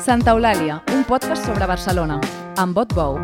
[0.00, 2.14] Santa Eulàlia, un podcast sobre Barcelona,
[2.56, 3.18] amb vot bou.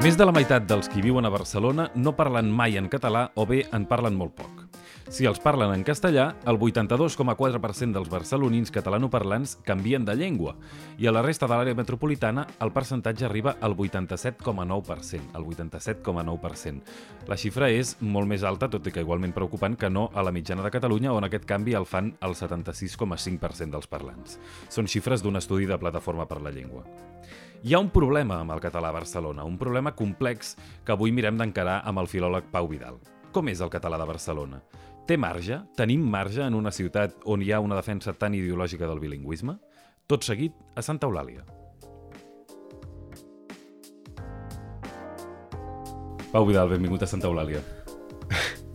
[0.00, 3.44] Més de la meitat dels qui viuen a Barcelona no parlen mai en català o
[3.44, 4.57] bé en parlen molt poc.
[5.08, 10.52] Si els parlen en castellà, el 82,4% dels barcelonins catalanoparlants canvien de llengua
[11.00, 15.32] i a la resta de l'àrea metropolitana el percentatge arriba al 87,9%.
[15.32, 16.82] El 87,9%.
[17.26, 20.32] La xifra és molt més alta, tot i que igualment preocupant, que no a la
[20.32, 24.36] mitjana de Catalunya, on aquest canvi el fan el 76,5% dels parlants.
[24.68, 26.84] Són xifres d'un estudi de Plataforma per la Llengua.
[27.64, 31.40] Hi ha un problema amb el català a Barcelona, un problema complex que avui mirem
[31.40, 33.00] d'encarar amb el filòleg Pau Vidal.
[33.32, 34.60] Com és el català de Barcelona?
[35.08, 35.56] Té marge?
[35.72, 39.54] Tenim marge en una ciutat on hi ha una defensa tan ideològica del bilingüisme?
[40.04, 41.46] Tot seguit a Santa Eulàlia.
[46.28, 47.64] Pau Vidal, benvingut a Santa Eulàlia.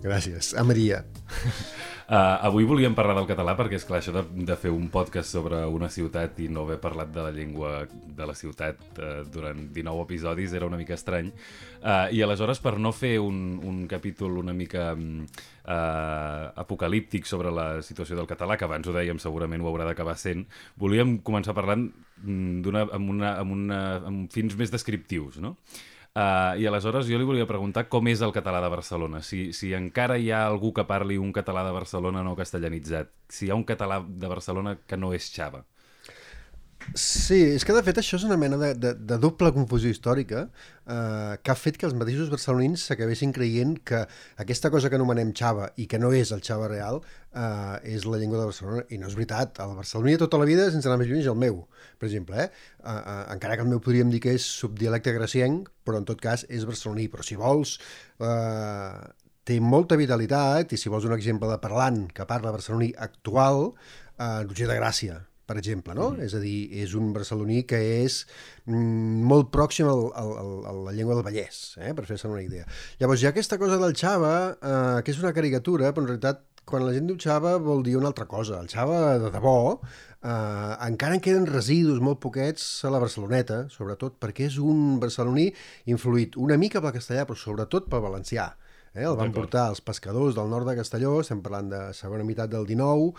[0.02, 0.56] Gràcies.
[0.58, 1.04] A Maria.
[2.04, 5.32] Uh, avui volíem parlar del català perquè, és clar això de, de fer un podcast
[5.32, 9.62] sobre una ciutat i no haver parlat de la llengua de la ciutat uh, durant
[9.72, 11.32] 19 episodis era una mica estrany.
[11.80, 17.68] Uh, I aleshores, per no fer un, un capítol una mica uh, apocalíptic sobre la
[17.82, 20.44] situació del català, que abans ho dèiem, segurament ho haurà d'acabar sent,
[20.76, 21.88] volíem començar parlant
[22.20, 25.56] mm, amb, una, amb, una, amb fins més descriptius, no?
[26.14, 29.72] Uh, I aleshores jo li volia preguntar com és el català de Barcelona, si, si
[29.74, 33.58] encara hi ha algú que parli un català de Barcelona no castellanitzat, si hi ha
[33.58, 35.64] un català de Barcelona que no és xava.
[36.94, 40.44] Sí, és que de fet això és una mena de, de, de doble confusió històrica
[40.46, 44.04] eh, que ha fet que els mateixos barcelonins s'acabessin creient que
[44.44, 48.20] aquesta cosa que anomenem xava i que no és el xava real eh, és la
[48.22, 49.64] llengua de Barcelona i no és veritat.
[49.64, 51.64] El barceloní tota la vida, sense anar més lluny, és el meu,
[51.98, 52.38] per exemple.
[52.46, 52.50] Eh?
[52.84, 56.22] Eh, eh, encara que el meu podríem dir que és subdialecte gracienc, però en tot
[56.22, 57.10] cas és barceloní.
[57.12, 57.78] Però si vols...
[58.20, 59.12] Eh,
[59.44, 63.74] té molta vitalitat i si vols un exemple de parlant que parla barceloní actual,
[64.16, 66.12] eh, Roger de Gràcia, per exemple, no?
[66.14, 66.24] Mm.
[66.28, 68.22] És a dir, és un barceloní que és
[68.66, 71.92] mm, molt pròxim al, al, al, a la llengua del Vallès, eh?
[71.98, 72.64] per fer-se una idea.
[73.02, 76.46] Llavors, hi ha aquesta cosa del Xava, eh, que és una caricatura, però en realitat
[76.66, 78.60] quan la gent diu Xava vol dir una altra cosa.
[78.62, 79.56] El Xava, de debò,
[80.24, 85.50] eh, encara en queden residus molt poquets a la Barceloneta, sobretot perquè és un barceloní
[85.94, 88.54] influït una mica pel castellà, però sobretot pel valencià.
[88.94, 89.02] Eh?
[89.08, 92.68] El van portar els pescadors del nord de Castelló, estem parlant de segona meitat del
[92.70, 93.10] 19,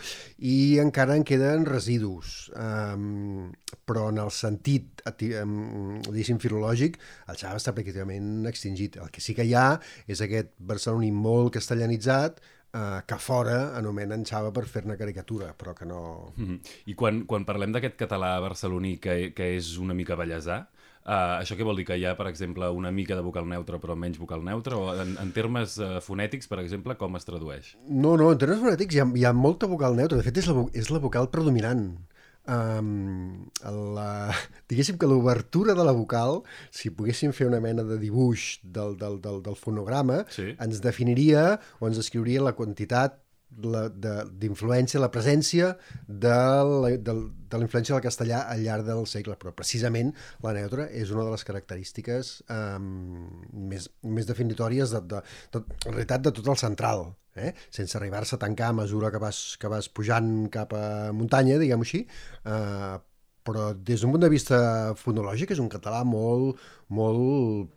[0.46, 2.34] i encara en queden residus.
[2.54, 3.50] Um,
[3.84, 5.02] però en el sentit,
[5.42, 9.00] um, diguéssim, filològic, el Xava està pràcticament extingit.
[9.02, 12.38] El que sí que hi ha és aquest barceloní molt castellanitzat,
[12.74, 16.32] uh, que fora anomenen Xava per fer-ne caricatura, però que no...
[16.36, 16.58] Mm -hmm.
[16.86, 20.66] I quan, quan parlem d'aquest català barceloní que, que és una mica ballesà,
[21.04, 21.84] Uh, això què vol dir?
[21.84, 24.74] Que hi ha, per exemple, una mica de vocal neutre però menys vocal neutre?
[24.74, 27.76] O en, en termes uh, fonètics, per exemple, com es tradueix?
[27.90, 30.16] No, no, en termes fonètics hi ha, hi ha molta vocal neutra.
[30.16, 31.98] De fet, és la, és la vocal predominant.
[32.44, 34.28] Um, la,
[34.68, 39.16] diguéssim que l'obertura de la vocal, si poguéssim fer una mena de dibuix del, del,
[39.24, 40.52] del, del fonograma, sí.
[40.60, 43.23] ens definiria o ens escriuria la quantitat
[43.54, 45.72] d'influència, la, la presència
[46.08, 50.12] de la, de, de la influència del castellà al llarg del segle, però precisament
[50.44, 53.28] la neutra és una de les característiques um,
[53.70, 55.22] més, més definitòries de, de,
[55.54, 57.06] de, en realitat de tot el central,
[57.36, 57.54] eh?
[57.74, 61.86] sense arribar-se a tancar a mesura que vas, que vas pujant cap a muntanya, diguem-ho
[61.86, 62.04] així,
[62.50, 62.98] uh,
[63.44, 64.58] però des d'un punt de vista
[64.96, 67.72] fonològic és un català molt, molt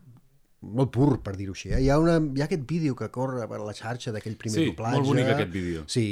[0.68, 1.72] molt pur, per dir-ho així.
[1.72, 1.82] Eh?
[1.86, 4.68] Hi, ha una, hi ha aquest vídeo que corre per la xarxa d'aquell primer sí,
[4.72, 4.98] doblatge.
[4.98, 5.86] Sí, molt bonic aquest vídeo.
[5.92, 6.06] Sí,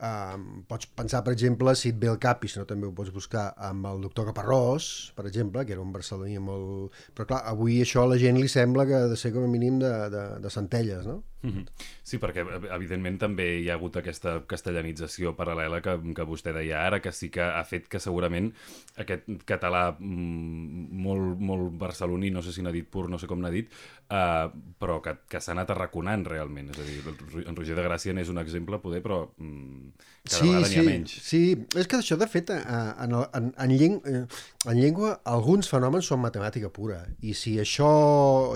[0.00, 2.92] Um, pots pensar, per exemple, si et ve el cap, i si no també ho
[2.96, 6.96] pots buscar, amb el doctor Caparrós, per exemple, que era un barceloní molt...
[7.12, 9.50] Però clar, avui això a la gent li sembla que ha de ser com a
[9.50, 11.20] mínim de, de, de centelles, no?
[11.42, 11.66] Mm -hmm.
[12.02, 12.44] Sí, perquè
[12.74, 17.30] evidentment també hi ha hagut aquesta castellanització paral·lela que, que vostè deia ara, que sí
[17.30, 18.52] que ha fet que segurament
[18.96, 23.40] aquest català mm, molt, molt barceloní, no sé si n'ha dit pur, no sé com
[23.40, 23.70] n'ha dit,
[24.10, 26.70] uh, però que, que s'ha anat arraconant realment.
[26.70, 29.89] És a dir, en Roger de Gràcia n'és un exemple, poder, però mm,
[30.24, 31.12] cada sí, vegada sí, n'hi ha menys.
[31.24, 31.40] Sí,
[31.80, 34.22] és que això, de fet, en, en, en, lleng, eh,
[34.68, 37.90] en llengua alguns fenòmens són matemàtica pura, i si això,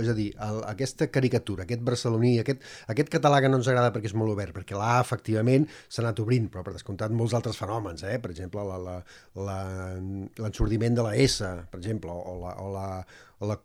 [0.02, 3.92] és a dir, el, aquesta caricatura, aquest barceloní, aquest, aquest català que no ens agrada
[3.94, 7.58] perquè és molt obert, perquè l'A, efectivament, s'ha anat obrint, però per descomptat molts altres
[7.60, 8.19] fenòmens, eh?
[8.22, 8.64] per exemple,
[9.40, 12.88] l'ensordiment de la S, per exemple, o la, o la,
[13.40, 13.58] o la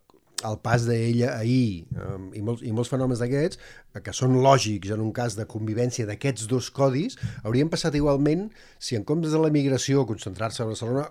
[0.48, 3.60] el pas d'ella ahir um, i, molts, i molts fenòmens d'aquests,
[3.96, 8.48] eh, que són lògics en un cas de convivència d'aquests dos codis, haurien passat igualment
[8.80, 11.10] si en comptes de la migració concentrar-se a Barcelona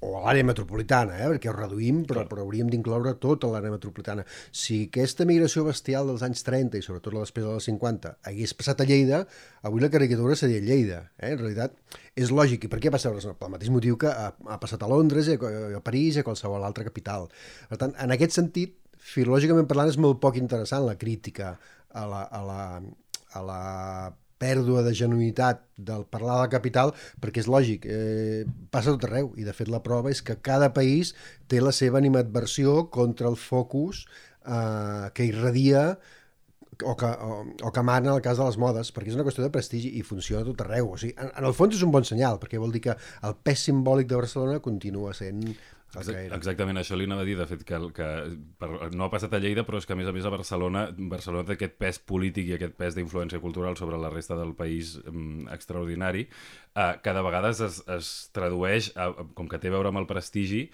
[0.00, 1.28] o a l'àrea metropolitana, eh?
[1.34, 4.24] perquè ho reduïm, però, però hauríem d'incloure tota l'àrea metropolitana.
[4.50, 8.80] Si aquesta migració bestial dels anys 30 i sobretot la després dels 50 hagués passat
[8.80, 9.22] a Lleida,
[9.68, 11.02] avui la caricatura seria Lleida.
[11.18, 11.34] Eh?
[11.34, 11.76] En realitat,
[12.16, 12.64] és lògic.
[12.64, 13.38] I per què passa a Barcelona?
[13.40, 16.86] Pel mateix motiu que ha, ha passat a Londres, a, a París, a qualsevol altra
[16.88, 17.28] capital.
[17.68, 21.54] Per tant, en aquest sentit, filològicament parlant, és molt poc interessant la crítica
[21.92, 22.62] a la, a la,
[23.36, 23.62] a la
[24.40, 29.32] pèrdua de genuïtat del parlar de la capital, perquè és lògic, eh, passa tot arreu,
[29.36, 31.14] i de fet la prova és que cada país
[31.48, 34.06] té la seva animadversió contra el focus
[34.46, 35.98] eh, que irradia
[36.84, 39.44] o que, o, o que mana el cas de les modes, perquè és una qüestió
[39.44, 40.94] de prestigi i funciona tot arreu.
[40.94, 43.36] O sigui, en, en el fons és un bon senyal, perquè vol dir que el
[43.44, 45.44] pes simbòlic de Barcelona continua sent
[45.90, 48.08] Exact, exactament, això li anava a dir, de fet, que, que
[48.62, 50.84] per, no ha passat a Lleida, però és que a més a més a Barcelona,
[51.10, 54.94] Barcelona té aquest pes polític i aquest pes d'influència cultural sobre la resta del país
[55.10, 56.28] um, extraordinari,
[56.76, 60.06] uh, que de vegades es, es tradueix, a, com que té a veure amb el
[60.10, 60.68] prestigi,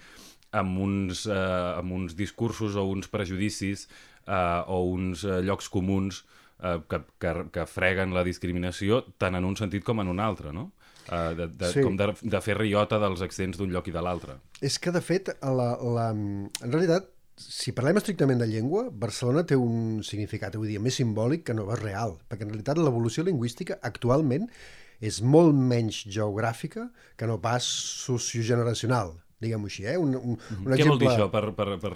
[0.53, 3.87] amb uns, uh, amb uns discursos o uns prejudicis
[4.27, 6.21] uh, o uns uh, llocs comuns
[6.61, 10.53] uh, que, que, que freguen la discriminació tant en un sentit com en un altre,
[10.53, 10.69] no?
[11.09, 11.83] Uh, de, de, sí.
[11.85, 14.39] com de, de fer riota dels accents d'un lloc i de l'altre.
[14.61, 19.57] És que, de fet, la, la, en realitat, si parlem estrictament de llengua, Barcelona té
[19.59, 23.77] un significat, avui dia, més simbòlic que no és real, perquè en realitat l'evolució lingüística
[23.85, 24.49] actualment
[24.97, 26.87] és molt menys geogràfica
[27.17, 27.65] que no pas
[28.07, 29.13] sociogeneracional,
[29.43, 29.85] diguem-ho així.
[29.85, 29.97] Eh?
[30.01, 30.95] Un, un, un Què exemple...
[30.95, 31.93] vol dir això per, per, per,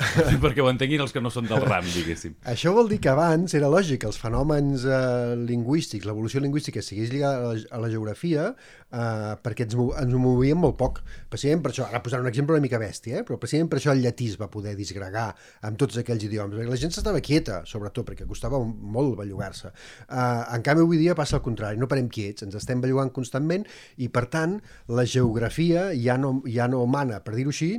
[0.42, 2.36] perquè ho entenguin els que no són del RAM, diguéssim.
[2.48, 7.12] Això vol dir que abans era lògic que els fenòmens eh, lingüístics, l'evolució lingüística, sigués
[7.12, 8.50] lligada a la, a la geografia,
[8.90, 11.02] eh, perquè ens, ens movíem molt poc.
[11.32, 13.94] Precisament per això, ara posaré un exemple una mica bèstia, eh, però precisament per això
[13.94, 15.28] el llatí es va poder disgregar
[15.66, 19.72] amb tots aquells idiomes, perquè la gent s'estava quieta, sobretot, perquè costava molt bellugar-se.
[20.08, 23.68] Eh, en canvi, avui dia passa el contrari, no parem quiets, ens estem bellugant constantment
[23.98, 24.58] i, per tant,
[24.88, 27.74] la geografia ja no, ja no mana, per dir-ho així,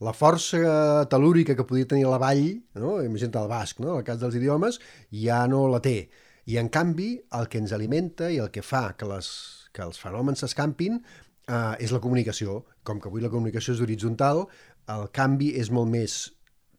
[0.00, 2.46] la força telúrica que podia tenir la vall,
[2.80, 2.98] no?
[3.04, 3.98] imagina't el basc, no?
[3.98, 4.80] el cas dels idiomes,
[5.12, 6.08] ja no la té.
[6.48, 9.28] I, en canvi, el que ens alimenta i el que fa que, les,
[9.76, 12.62] que els fenòmens s'escampin eh, és la comunicació.
[12.82, 14.46] Com que avui la comunicació és horitzontal,
[14.90, 16.22] el canvi és molt més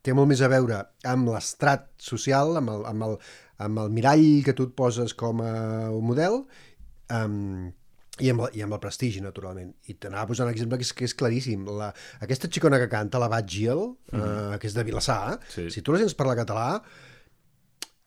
[0.02, 3.18] té molt més a veure amb l'estrat social, amb el, amb, el,
[3.62, 5.54] amb el mirall que tu et poses com a
[6.02, 6.42] model,
[7.14, 7.70] um,
[8.22, 9.74] i amb, i amb el prestigi, naturalment.
[9.92, 11.68] I t'anava posant un exemple que és, que és claríssim.
[11.78, 11.92] La,
[12.22, 14.54] aquesta xicona que canta, la Bat Gil, mm -hmm.
[14.54, 15.70] uh, que és de Vilassar, sí.
[15.70, 16.82] si tu la sents parlar català,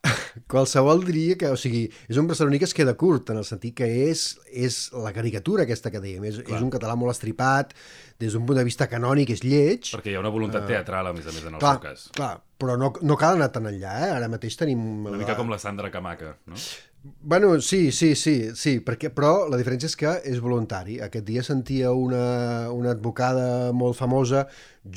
[0.50, 3.74] qualsevol diria que, o sigui, és un barceloní que es queda curt, en el sentit
[3.74, 7.74] que és, és la caricatura aquesta que dèiem, és, és un català molt estripat,
[8.20, 9.92] des d'un punt de vista canònic és lleig.
[9.94, 11.84] Perquè hi ha una voluntat uh, teatral, a més a més, en el clar, seu
[11.88, 12.08] cas.
[12.16, 14.10] Clar, però no, no cal anar tan enllà, eh?
[14.16, 15.06] Ara mateix tenim...
[15.06, 16.60] Una mica com la Sandra Camaca, no?
[17.04, 20.94] Bueno, sí, sí, sí, sí, perquè, però la diferència és que és voluntari.
[21.04, 24.46] Aquest dia sentia una, una advocada molt famosa,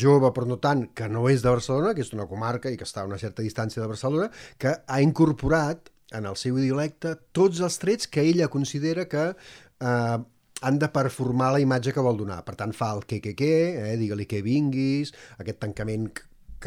[0.03, 2.87] jove però no tant, que no és de Barcelona, que és d'una comarca i que
[2.87, 7.59] està a una certa distància de Barcelona, que ha incorporat en el seu dialecte tots
[7.59, 10.17] els trets que ella considera que eh,
[10.61, 12.39] han de performar la imatge que vol donar.
[12.47, 13.53] Per tant, fa el que, que, que,
[13.83, 15.11] eh, digue-li que vinguis,
[15.43, 16.07] aquest tancament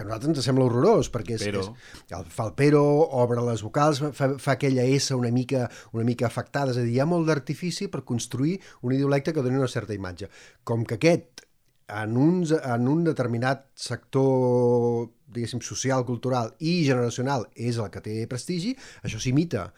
[0.02, 1.62] que a nosaltres ens sembla horrorós, perquè és, però...
[1.66, 2.82] és, fa el pero,
[3.22, 5.66] obre les vocals, fa, fa aquella S una mica,
[5.96, 9.44] una mica afectada, és a dir, hi ha molt d'artifici per construir un dialecte que
[9.44, 10.30] doni una certa imatge.
[10.64, 11.44] Com que aquest,
[11.90, 18.16] en, uns, en un determinat sector, diguéssim, social, cultural i generacional és el que té
[18.30, 18.74] prestigi,
[19.04, 19.70] això s'imita,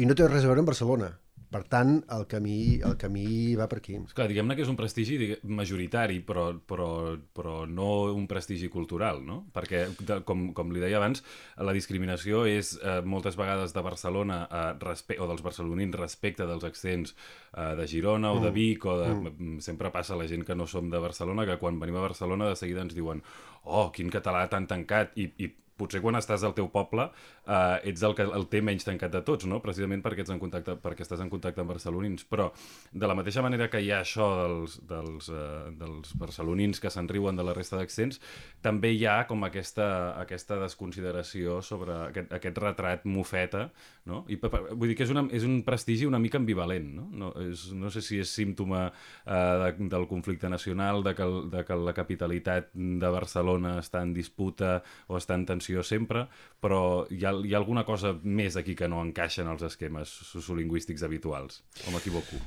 [0.00, 1.12] i no té res a veure amb Barcelona.
[1.54, 3.94] Per tant, el camí, el camí va per aquí.
[4.00, 6.88] Esclar, diguem-ne que és un prestigi majoritari, però, però,
[7.30, 9.36] però no un prestigi cultural, no?
[9.54, 11.22] Perquè, de, com, com li deia abans,
[11.62, 16.66] la discriminació és eh, moltes vegades de Barcelona eh, respe o dels barcelonins respecte dels
[16.66, 18.58] accents eh, de Girona o de mm.
[18.58, 19.14] Vic o de...
[19.14, 19.58] Mm.
[19.62, 22.58] Sempre passa la gent que no som de Barcelona que quan venim a Barcelona de
[22.58, 23.22] seguida ens diuen
[23.62, 28.04] oh, quin català tan tancat i, i potser quan estàs al teu poble eh, ets
[28.06, 29.60] el que el té menys tancat de tots, no?
[29.64, 32.26] precisament perquè, ets en contacte, perquè estàs en contacte amb barcelonins.
[32.30, 32.50] Però
[32.92, 37.08] de la mateixa manera que hi ha això dels, dels, uh, dels barcelonins que se'n
[37.10, 38.20] riuen de la resta d'accents,
[38.64, 39.88] també hi ha com aquesta,
[40.20, 43.68] aquesta desconsideració sobre aquest, aquest retrat mofeta,
[44.08, 44.22] no?
[44.28, 47.08] I, vull dir que és, una, és un prestigi una mica ambivalent, no?
[47.24, 51.64] No, és, no sé si és símptoma uh, de, del conflicte nacional, de que, de
[51.66, 54.78] que la capitalitat de Barcelona està en disputa
[55.08, 56.28] o està en tensió atenció sempre,
[56.60, 60.08] però hi ha, hi ha alguna cosa més aquí que no encaixa en els esquemes
[60.30, 62.38] sociolingüístics habituals, o m'equivoco?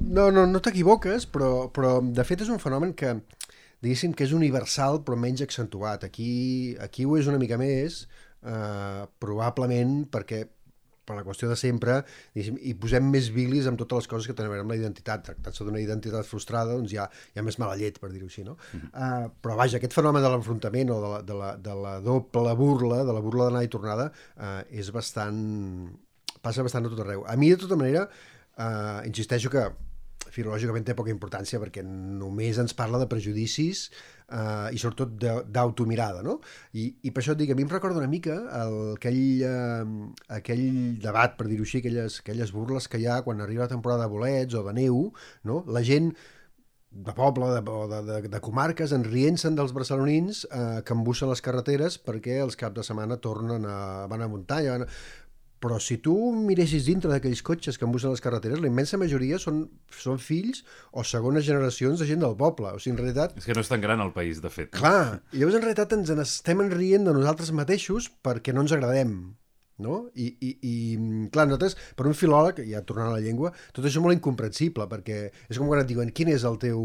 [0.00, 3.18] No, no, no t'equivoques, però, però de fet és un fenomen que
[3.82, 6.04] diguéssim que és universal però menys accentuat.
[6.04, 8.06] Aquí, aquí ho és una mica més,
[8.42, 10.46] eh, probablement perquè
[11.06, 12.00] per la qüestió de sempre,
[12.34, 15.24] i posem més bilis amb totes les coses que tenen a veure amb la identitat.
[15.28, 18.44] Tractant-se d'una identitat frustrada, doncs hi ha, hi ha més mala llet, per dir-ho així,
[18.44, 18.56] no?
[18.56, 18.90] Uh -huh.
[18.92, 22.54] uh, però vaja, aquest fenomen de l'enfrontament o de la, de, la, de la doble
[22.54, 25.90] burla, de la burla d'anar i tornada, uh, és bastant...
[26.42, 27.24] passa bastant a tot arreu.
[27.26, 28.08] A mi, de tota manera,
[28.58, 29.66] uh, insisteixo que
[30.30, 33.90] filològicament té poca importància perquè només ens parla de prejudicis
[34.30, 35.16] eh, i sobretot
[35.52, 36.38] d'automirada, no?
[36.74, 40.14] I, I per això et dic, a mi em recorda una mica el, aquell, eh,
[40.38, 40.64] aquell
[41.02, 44.14] debat, per dir-ho així, aquelles, aquelles burles que hi ha quan arriba la temporada de
[44.14, 45.04] bolets o de neu,
[45.44, 45.62] no?
[45.66, 46.12] La gent
[46.96, 51.42] de poble de, de, de, de comarques en rient-se'n dels barcelonins eh, que embussen les
[51.44, 54.90] carreteres perquè els caps de setmana tornen a, van a muntanya, van a
[55.62, 59.64] però si tu miressis dintre d'aquells cotxes que embussen les carreteres, la immensa majoria són,
[59.92, 62.74] són fills o segones generacions de gent del poble.
[62.76, 63.38] O sigui, en realitat...
[63.40, 64.74] És que no és tan gran el país, de fet.
[64.76, 68.76] Clar, i llavors en realitat ens en estem enrient de nosaltres mateixos perquè no ens
[68.76, 69.18] agradem.
[69.80, 70.06] No?
[70.16, 70.74] I, i, i
[71.32, 74.86] clar, nosaltres, per un filòleg, ja tornant a la llengua, tot això és molt incomprensible,
[74.88, 76.80] perquè és com quan et diuen quin és el teu,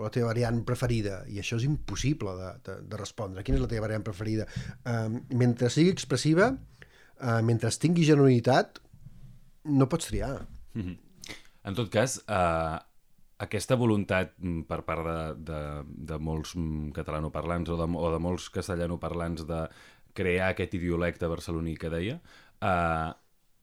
[0.00, 3.46] la teva variant preferida, i això és impossible de, de, de respondre.
[3.46, 4.48] Quina és la teva variant preferida?
[4.82, 6.50] Um, mentre sigui expressiva,
[7.20, 8.80] uh, mentre tingui genuïnitat,
[9.64, 10.46] no pots triar.
[10.74, 10.96] Mm -hmm.
[11.62, 12.78] En tot cas, uh,
[13.40, 15.18] aquesta voluntat mm, per part de,
[15.52, 19.68] de, de molts mm, catalanoparlants o de, o de molts castellanoparlants de
[20.12, 22.20] crear aquest idiolecte barceloní que deia,
[22.60, 23.12] uh,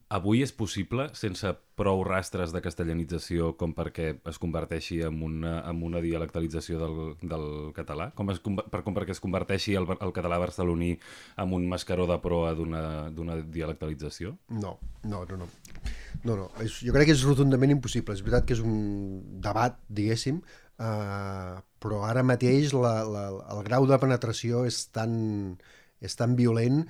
[0.09, 5.81] avui és possible, sense prou rastres de castellanització com perquè es converteixi en una, en
[5.83, 8.09] una dialectalització del, del català?
[8.15, 10.93] Com, es, per, com perquè es converteixi el, el català barceloní
[11.43, 14.37] en un mascaró de proa d'una dialectalització?
[14.49, 15.43] No, no, no.
[15.43, 15.49] no.
[16.23, 18.15] No, no, és, jo crec que és rotundament impossible.
[18.15, 20.39] És veritat que és un debat, diguéssim,
[20.81, 25.13] uh, però ara mateix la, la, el grau de penetració és tan,
[26.01, 26.85] és tan violent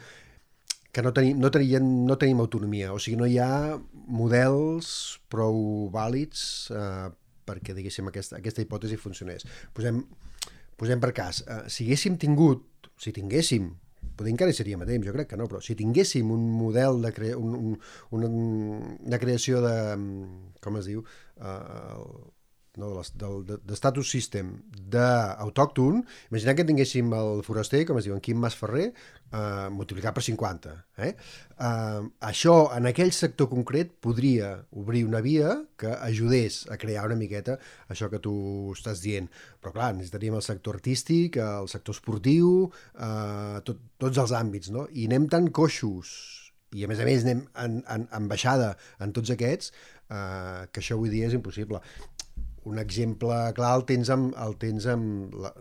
[0.98, 3.77] que no, tenim, no, tenim, no tenim autonomia, o sigui, no hi ha
[4.10, 4.88] models
[5.30, 5.60] prou
[5.94, 7.10] vàlids eh,
[7.46, 9.46] perquè, diguéssim, aquesta, aquesta hipòtesi funcionés.
[9.77, 10.00] Posem,
[10.74, 13.70] posem per cas, eh, si haguéssim tingut, si tinguéssim,
[14.18, 17.04] potser encara hi seríem a temps, jo crec que no, però si tinguéssim un model
[17.06, 17.77] de, cre un, un,
[18.18, 18.32] una,
[19.12, 19.75] una creació de,
[20.66, 21.06] com es diu,
[21.38, 22.01] eh,
[22.78, 22.92] no,
[23.48, 24.54] de, de status system
[24.94, 28.92] d'autòcton, imaginem que tinguéssim el foraster, com es diu, en Quim Mas Ferrer,
[29.32, 30.76] eh, multiplicat per 50.
[31.04, 31.12] Eh?
[31.12, 37.20] Eh, això, en aquell sector concret, podria obrir una via que ajudés a crear una
[37.20, 37.58] miqueta
[37.90, 38.38] això que tu
[38.78, 39.30] estàs dient.
[39.62, 44.88] Però, clar, necessitaríem el sector artístic, el sector esportiu, eh, tot, tots els àmbits, no?
[44.94, 46.16] I anem tan coixos
[46.76, 49.72] i a més a més anem en, en, en baixada en tots aquests,
[50.12, 51.82] eh, que això avui dia és impossible
[52.68, 55.52] un exemple clar el tens amb, el tens amb la,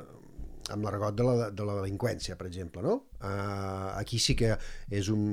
[0.74, 2.82] amb l'argot de, la, de la delinqüència, per exemple.
[2.84, 2.96] No?
[3.20, 4.54] Uh, aquí sí que
[4.90, 5.26] és, un,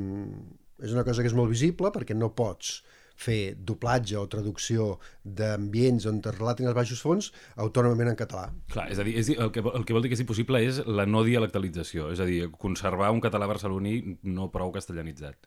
[0.84, 2.82] és una cosa que és molt visible perquè no pots
[3.24, 7.30] fer doblatge o traducció d'ambients on es relatin els baixos fons
[7.62, 8.48] autònomament en català.
[8.74, 10.82] Clar, és a dir, és, el, que, el que vol dir que és impossible és
[10.90, 15.38] la no dialectalització, és a dir, conservar un català barceloní no prou castellanitzat.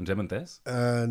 [0.00, 0.60] Ens hem entès?
[0.68, 1.08] Uh,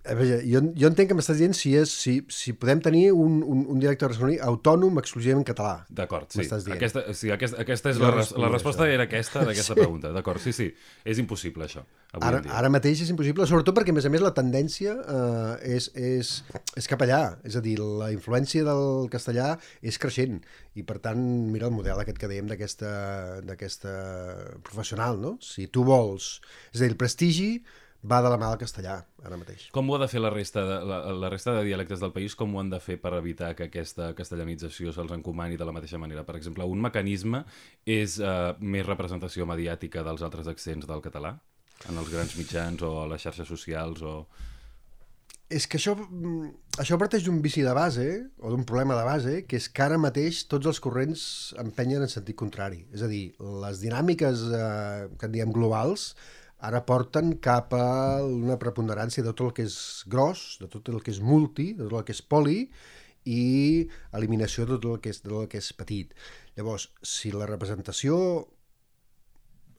[0.00, 3.40] a veure, jo, jo entenc que m'estàs dient si, és, si, si podem tenir un,
[3.44, 5.74] un, un director barceloní autònom exclusivament en català.
[5.92, 6.46] D'acord, sí.
[6.72, 8.94] Aquesta, sí aquesta, aquesta és la, res, la resposta això.
[8.96, 9.80] era aquesta d'aquesta sí.
[9.82, 10.12] pregunta.
[10.16, 10.70] D'acord, sí, sí.
[11.04, 11.84] És impossible, això.
[12.16, 15.90] Ara, ara mateix és impossible, sobretot perquè, a més a més, la tendència eh, és,
[15.94, 16.32] és,
[16.80, 17.20] és cap allà.
[17.44, 19.52] És a dir, la influència del castellà
[19.84, 20.40] és creixent
[20.80, 21.20] i, per tant,
[21.52, 23.92] mira el model aquest que dèiem d'aquesta
[24.64, 25.36] professional, no?
[25.44, 26.38] Si tu vols...
[26.72, 27.50] És a dir, el prestigi
[28.02, 29.66] va de la mà del castellà, ara mateix.
[29.76, 32.36] Com ho ha de fer la resta de, la, la resta de dialectes del país?
[32.38, 36.00] Com ho han de fer per evitar que aquesta castellanització se'ls encomani de la mateixa
[36.00, 36.24] manera?
[36.24, 37.44] Per exemple, un mecanisme
[37.84, 41.36] és uh, més representació mediàtica dels altres accents del català?
[41.88, 44.24] En els grans mitjans o a les xarxes socials o...
[45.50, 45.96] És que això,
[46.78, 48.04] això parteix d'un vici de base,
[48.38, 51.22] o d'un problema de base, que és que ara mateix tots els corrents
[51.58, 52.84] empenyen en sentit contrari.
[52.94, 53.32] És a dir,
[53.64, 56.12] les dinàmiques eh, que en diem globals
[56.60, 59.76] ara porten cap a una preponderància de tot el que és
[60.12, 62.60] gros, de tot el que és multi, de tot el que és poli,
[63.24, 66.12] i eliminació de tot el que és, de tot el que és petit.
[66.56, 68.16] Llavors, si la representació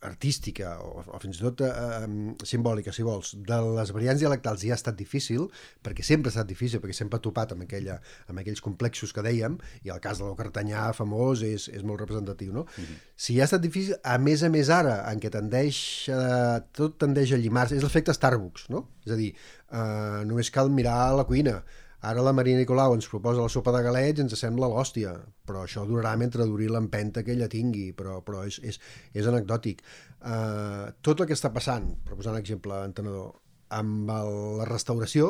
[0.02, 2.08] artística o, o fins i tot eh,
[2.48, 5.48] simbòlica, si vols, de les variants dialectals ja ha estat difícil,
[5.86, 8.00] perquè sempre ha estat difícil, perquè sempre ha topat amb, aquella,
[8.32, 12.54] amb aquells complexos que dèiem, i el cas de l'Ocartanyà famós és, és molt representatiu,
[12.54, 12.66] no?
[12.66, 12.86] Mhm.
[12.86, 13.00] -huh.
[13.16, 16.98] Si ja ha estat difícil, a més a més ara, en què tendeix, eh, tot
[16.98, 18.88] tendeix a llimar-se, és l'efecte Starbucks, no?
[19.06, 19.36] És a dir,
[19.72, 21.64] eh, només cal mirar la cuina,
[22.02, 25.14] Ara la Maria Nicolau ens proposa la sopa de galets ens sembla l'hòstia,
[25.46, 28.80] però això durarà mentre duri l'empenta que ella tingui, però, però és, és,
[29.14, 29.84] és anecdòtic.
[30.26, 33.36] eh, tot el que està passant, per posar un exemple entenedor,
[33.70, 35.30] amb el, la restauració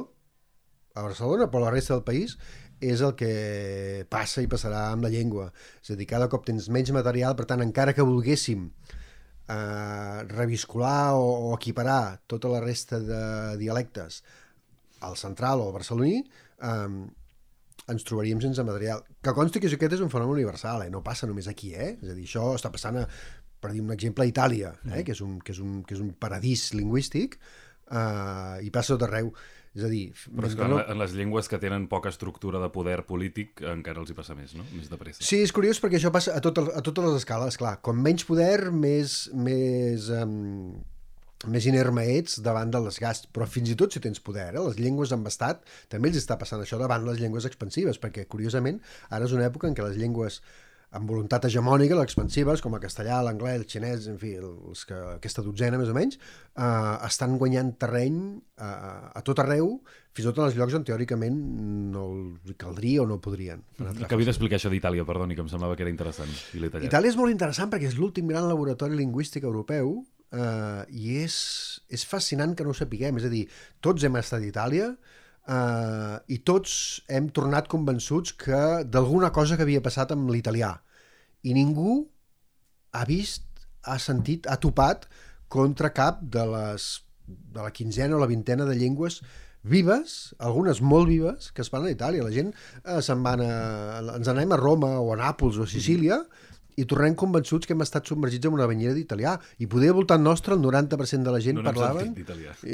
[0.95, 2.37] a Barcelona, però a la resta del país,
[2.81, 5.51] és el que passa i passarà amb la llengua.
[5.83, 8.69] És a dir, cada cop tens menys material, per tant, encara que volguéssim
[9.51, 13.21] eh, reviscolar o, o equiparar tota la resta de
[13.59, 14.21] dialectes
[15.01, 17.01] al central o al barceloní, eh,
[17.91, 19.03] ens trobaríem sense material.
[19.22, 20.91] Que consti que aquest és un fenomen universal, eh?
[20.93, 21.96] no passa només aquí, eh?
[21.98, 23.08] és a dir, això està passant, a,
[23.62, 25.00] per dir un exemple, a Itàlia, eh?
[25.00, 25.08] Mm.
[25.08, 27.39] que, és un, que, és un, que és un paradís lingüístic,
[27.89, 29.34] eh, i passa tot arreu.
[29.72, 30.10] És a dir...
[30.36, 34.01] Però és que en, en les llengües que tenen poca estructura de poder polític encara
[34.03, 34.65] els hi passa més, no?
[34.75, 35.24] Més de pressa.
[35.24, 37.77] Sí, és curiós perquè això passa a, tot, a totes les escales, clar.
[37.86, 40.74] Com menys poder, més, més, um,
[41.50, 43.29] més inerme ets davant del desgast.
[43.33, 44.65] Però fins i tot si tens poder, eh?
[44.65, 48.81] les llengües amb estat, també els està passant això davant les llengües expansives, perquè, curiosament,
[49.10, 50.41] ara és una època en què les llengües
[50.91, 54.98] amb voluntat hegemònica, les expansives, com el castellà, l'anglès, el xinès, en fi, els que,
[55.15, 58.67] aquesta dotzena més o menys, eh, estan guanyant terreny eh,
[59.15, 59.77] a tot arreu,
[60.12, 61.38] fins i tot en els llocs on teòricament
[61.95, 62.05] no
[62.60, 63.63] caldria o no podrien.
[63.79, 66.31] Que havia d'explicar això d'Itàlia, perdoni, que em semblava que era interessant.
[66.60, 71.35] I Itàlia és molt interessant perquè és l'últim gran laboratori lingüístic europeu eh, i és,
[71.91, 73.19] és fascinant que no ho sapiguem.
[73.19, 73.43] És a dir,
[73.83, 74.89] tots hem estat a Itàlia,
[75.47, 76.73] eh, i tots
[77.11, 80.73] hem tornat convençuts que d'alguna cosa que havia passat amb l'italià.
[81.43, 82.01] I ningú
[82.93, 83.47] ha vist,
[83.88, 85.07] ha sentit, ha topat
[85.51, 86.91] contra cap de les
[87.31, 89.21] de la quinzena o la vintena de llengües
[89.63, 92.25] vives, algunes molt vives, que es parlen a Itàlia.
[92.25, 93.51] La gent eh, se'n van a,
[94.17, 96.50] ens anem a Roma o a Nàpols o a Sicília mm
[96.81, 99.35] i tornem convençuts que hem estat submergits en una banyera d'italià.
[99.61, 102.13] I poder voltant nostre, el 90% de la gent no parlaven...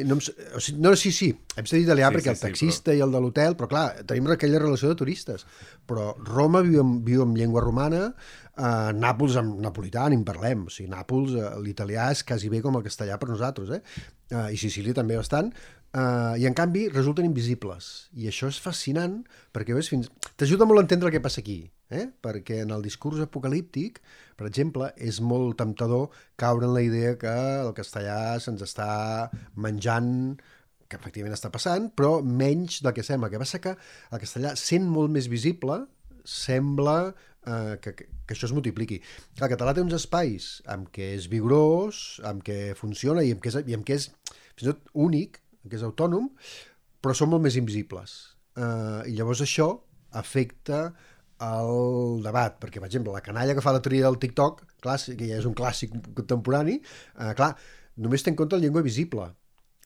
[0.07, 2.95] No, o sigui, no, sí, sí, hem sentit italià sí, perquè sí, el taxista sí,
[2.95, 2.97] però...
[2.97, 5.47] i el de l'hotel, però clar, tenim aquella relació de turistes.
[5.87, 8.05] Però Roma viu en, viu en llengua romana,
[8.55, 10.67] eh, Nàpols amb napolità, ni en parlem.
[10.67, 13.81] O sigui, Nàpols, eh, l'italià és quasi bé com el castellà per nosaltres, eh?
[14.31, 15.51] eh I Sicília també bastant,
[15.97, 18.09] Uh, I en canvi resulten invisibles.
[18.13, 19.21] I això és fascinant
[19.55, 20.11] perquè ves fins...
[20.37, 21.61] T'ajuda molt a entendre el que passa aquí.
[21.89, 22.05] Eh?
[22.23, 24.01] Perquè en el discurs apocalíptic,
[24.39, 28.89] per exemple, és molt temptador caure en la idea que el castellà se'ns està
[29.55, 30.37] menjant
[30.87, 33.31] que efectivament està passant, però menys del que sembla.
[33.31, 35.81] Que passa que el castellà, sent molt més visible,
[36.27, 38.99] sembla eh, que, que això es multipliqui.
[39.39, 43.51] El català té uns espais amb què és vigorós, amb què funciona i amb què
[43.53, 44.09] és, i amb què és
[44.57, 46.29] fins i tot únic, que és autònom,
[47.03, 48.15] però són molt més invisibles.
[48.57, 49.69] Uh, I llavors això
[50.17, 50.91] afecta
[51.45, 55.27] el debat, perquè, per exemple, la canalla que fa la tria del TikTok, clar, que
[55.29, 56.79] ja és un clàssic contemporani,
[57.19, 57.51] uh, clar,
[58.01, 59.29] només té en compte la llengua visible.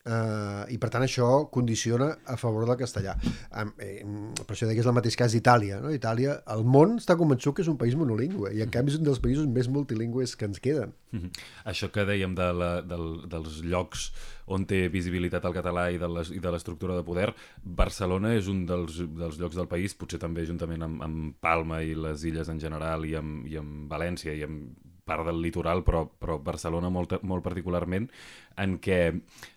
[0.02, 3.12] Uh, I per tant això condiciona a favor del castellà.
[3.54, 4.02] Um, eh,
[4.40, 5.78] per això que és el mateix cas d'Itàlia.
[5.84, 5.92] No?
[5.94, 9.06] Itàlia, el món està convençut que és un país monolingüe i en canvi és un
[9.06, 10.90] dels països més multilingües que ens queden.
[11.12, 11.46] Mm -hmm.
[11.70, 14.10] Això que dèiem de la, del, dels llocs
[14.46, 19.38] on té visibilitat el català i de l'estructura de poder, Barcelona és un dels, dels
[19.38, 23.14] llocs del país, potser també juntament amb, amb Palma i les illes en general i
[23.14, 28.08] amb, i amb València i amb part del litoral, però, però Barcelona molt, molt particularment,
[28.62, 29.00] en què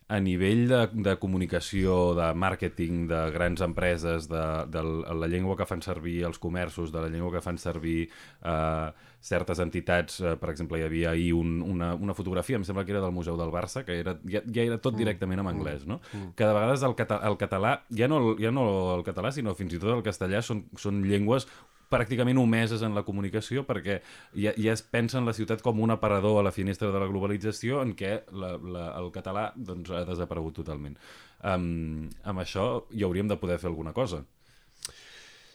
[0.07, 5.65] a nivell de, de comunicació, de màrqueting, de grans empreses, de, de la llengua que
[5.65, 8.89] fan servir els comerços, de la llengua que fan servir eh,
[9.25, 12.93] certes entitats, eh, per exemple, hi havia ahir un, una, una fotografia, em sembla que
[12.93, 15.01] era del Museu del Barça, que era, ja, ja era tot mm.
[15.01, 15.97] directament en anglès, no?
[16.13, 16.35] Mm.
[16.37, 19.73] Que de vegades el, cata, el català, ja no, ja no el català, sinó fins
[19.73, 21.49] i tot el castellà, són, són llengües
[21.91, 23.99] pràcticament omeses en la comunicació perquè
[24.33, 27.09] ja, ja es pensa en la ciutat com un aparador a la finestra de la
[27.11, 30.97] globalització en què la, la, el català doncs, ha desaparegut totalment.
[31.45, 34.23] Um, amb això hi hauríem de poder fer alguna cosa.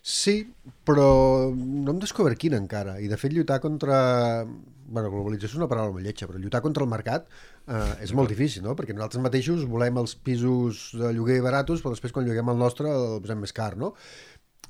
[0.01, 0.49] Sí,
[0.88, 2.97] però no hem descobert quina encara.
[3.05, 4.47] I de fet lluitar contra...
[4.90, 8.33] bueno, globalització és una paraula molt lletja, però lluitar contra el mercat eh, és molt
[8.33, 8.73] difícil, no?
[8.75, 12.90] Perquè nosaltres mateixos volem els pisos de lloguer baratos, però després quan lloguem el nostre
[12.90, 13.93] el posem més car, no?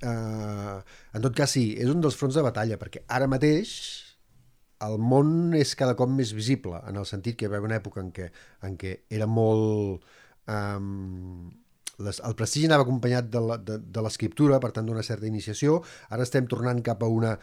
[0.02, 0.76] Eh,
[1.14, 3.72] en tot cas, sí, és un dels fronts de batalla, perquè ara mateix
[4.86, 7.80] el món és cada cop més visible, en el sentit que hi va haver una
[7.80, 8.30] època en què,
[8.66, 10.06] en què era molt...
[10.50, 11.50] Um,
[12.00, 16.80] les, el prestigi anava acompanyat de l'escriptura, per tant d'una certa iniciació, ara estem tornant
[16.86, 17.34] cap a una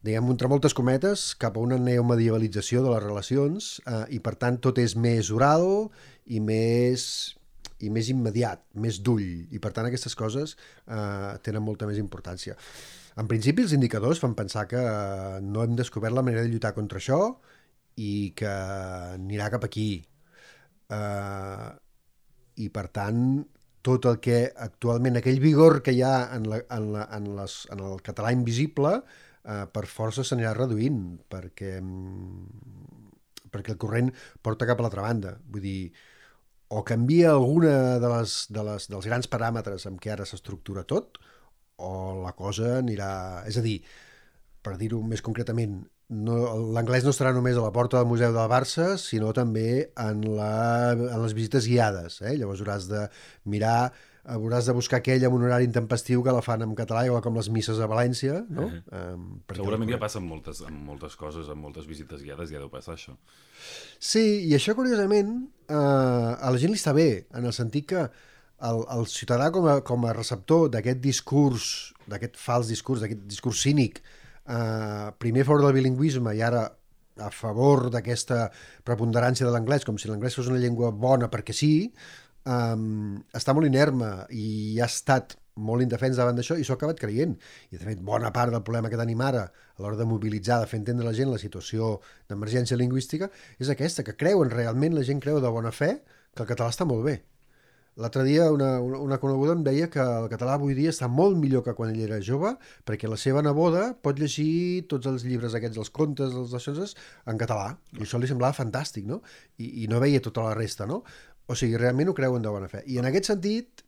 [0.00, 4.56] diguem, entre moltes cometes, cap a una neomedievalització de les relacions eh, i per tant
[4.62, 5.90] tot és més oral
[6.26, 7.37] i més
[7.84, 10.54] i més immediat, més d'ull, i per tant aquestes coses
[10.86, 12.56] eh, tenen molta més importància.
[13.18, 16.74] En principi els indicadors fan pensar que eh, no hem descobert la manera de lluitar
[16.76, 17.20] contra això
[17.98, 18.50] i que
[19.18, 19.90] anirà cap aquí.
[20.94, 21.68] Eh,
[22.58, 23.22] I per tant,
[23.86, 27.60] tot el que actualment, aquell vigor que hi ha en, la, en, la, en, les,
[27.74, 28.96] en el català invisible,
[29.44, 32.68] eh, per força s'anirà reduint, perquè mm,
[33.52, 34.12] perquè el corrent
[34.44, 35.34] porta cap a l'altra banda.
[35.48, 35.80] Vull dir,
[36.68, 41.20] o canvia alguna de les, de les, dels grans paràmetres amb què ara s'estructura tot,
[41.78, 41.92] o
[42.24, 43.10] la cosa anirà...
[43.48, 43.78] És a dir,
[44.64, 45.78] per dir-ho més concretament,
[46.08, 46.36] no,
[46.74, 49.68] l'anglès no estarà només a la porta del Museu del Barça, sinó també
[50.00, 50.52] en, la,
[50.92, 52.20] en les visites guiades.
[52.24, 52.36] Eh?
[52.40, 53.06] Llavors hauràs de
[53.48, 53.92] mirar
[54.24, 57.36] hauràs de buscar aquell amb un horari intempestiu que la fan en català, igual com
[57.38, 58.66] les misses a València, no?
[58.66, 59.14] Uh -huh.
[59.14, 62.70] um, Segurament ja passa amb moltes, amb moltes coses, amb moltes visites guiades, ja deu
[62.70, 63.16] passar això.
[63.98, 68.10] Sí, i això, curiosament, uh, a la gent li està bé, en el sentit que
[68.60, 73.62] el, el ciutadà com a, com a receptor d'aquest discurs, d'aquest fals discurs, d'aquest discurs
[73.62, 74.02] cínic,
[74.48, 76.64] eh, primer a favor del bilingüisme i ara
[77.18, 78.48] a favor d'aquesta
[78.86, 81.72] preponderància de l'anglès, com si l'anglès fos una llengua bona perquè sí,
[82.48, 87.00] um, està molt inerme i ha estat molt indefens davant d'això i s'ho ha acabat
[87.02, 87.34] creient.
[87.72, 90.70] I, de fet, bona part del problema que tenim ara a l'hora de mobilitzar, de
[90.70, 91.96] fer entendre a la gent la situació
[92.30, 95.96] d'emergència lingüística, és aquesta, que creuen realment, la gent creu de bona fe,
[96.34, 97.18] que el català està molt bé.
[97.98, 101.34] L'altre dia una, una, una coneguda em deia que el català avui dia està molt
[101.34, 102.52] millor que quan ell era jove
[102.86, 106.94] perquè la seva neboda pot llegir tots els llibres aquests, els contes, els d'aixòs,
[107.26, 107.72] en català.
[107.98, 109.18] I això li semblava fantàstic, no?
[109.58, 111.02] I, I no veia tota la resta, no?
[111.48, 112.82] O sigui, realment ho creuen de bona fe.
[112.86, 113.84] I en aquest sentit,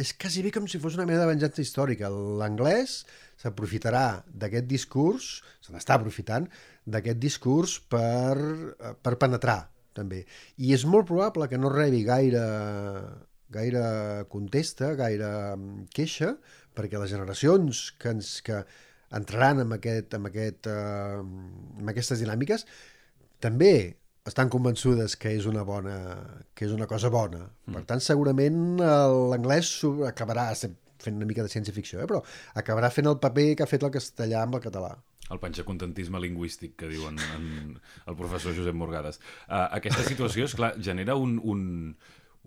[0.00, 2.10] és quasi bé com si fos una mena de venjança històrica.
[2.10, 3.02] L'anglès
[3.40, 5.28] s'aprofitarà d'aquest discurs,
[5.64, 6.48] se n'està aprofitant,
[6.84, 8.36] d'aquest discurs per,
[9.00, 9.60] per penetrar
[9.94, 10.24] també.
[10.58, 12.42] I és molt probable que no rebi gaire,
[13.54, 13.84] gaire
[14.32, 16.34] contesta, gaire mm, queixa,
[16.74, 18.64] perquè les generacions que, ens, que
[19.14, 22.66] entraran en, aquest, en, aquest, en aquestes dinàmiques
[23.44, 23.94] també
[24.28, 25.96] estan convençudes que és una bona
[26.56, 27.44] que és una cosa bona.
[27.66, 27.76] Mm.
[27.76, 29.76] Per tant, segurament l'anglès
[30.08, 30.48] acabarà
[31.04, 32.08] fent una mica de ciència-ficció, eh?
[32.08, 32.22] però
[32.56, 34.94] acabarà fent el paper que ha fet el castellà amb el català.
[35.32, 37.46] El panxacontentisme lingüístic que diuen en
[38.08, 39.20] el professor Josep Morgades.
[39.46, 41.62] Uh, aquesta situació, és clar, genera un, un,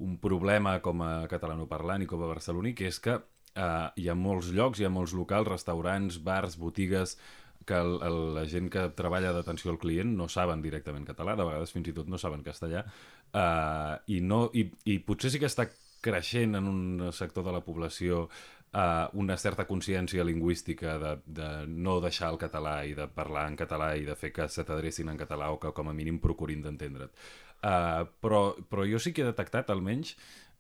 [0.06, 4.18] un problema com a catalanoparlant i com a barceloní, que és que uh, hi ha
[4.18, 7.18] molts llocs, hi ha molts locals, restaurants, bars, botigues,
[7.68, 11.48] que el, el, la gent que treballa d'atenció al client no saben directament català, de
[11.48, 12.86] vegades fins i tot no saben castellà,
[13.34, 15.68] uh, i, no, i, i potser sí que està
[16.04, 22.00] creixent en un sector de la població uh, una certa consciència lingüística de, de no
[22.04, 25.20] deixar el català i de parlar en català i de fer que se t'adrecin en
[25.20, 27.12] català o que com a mínim procurin d'entendre't.
[27.58, 30.14] Uh, però, però jo sí que he detectat, almenys,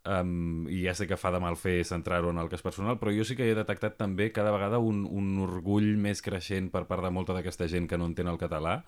[0.05, 3.13] um, i ja sé que fa de mal fer centrar-ho en el cas personal, però
[3.15, 7.05] jo sí que he detectat també cada vegada un, un orgull més creixent per part
[7.05, 8.81] de molta d'aquesta gent que no entén el català,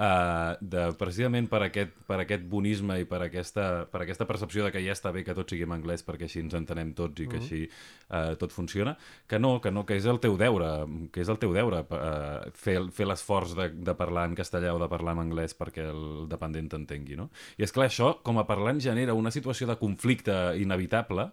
[0.00, 4.72] uh, de, precisament per aquest, per aquest bonisme i per aquesta, per aquesta percepció de
[4.74, 7.38] que ja està bé que tots siguem anglès perquè així ens entenem tots i que
[7.38, 7.44] uh -huh.
[7.44, 7.62] així
[8.08, 8.96] uh, tot funciona,
[9.28, 12.50] que no, que no, que és el teu deure, que és el teu deure uh,
[12.54, 16.28] fer, fer l'esforç de, de parlar en castellà o de parlar en anglès perquè el
[16.28, 17.30] dependent t'entengui, no?
[17.58, 21.30] I és clar, això, com a parlant, genera una situació de conflicte inevitable